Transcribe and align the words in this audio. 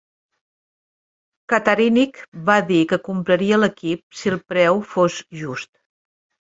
Cattarinich 1.53 2.19
va 2.49 2.57
dir 2.73 2.81
que 2.93 3.01
compraria 3.11 3.63
l'equip 3.63 4.21
si 4.23 4.35
el 4.35 4.43
preu 4.55 4.85
fos 4.97 5.25
just. 5.45 5.75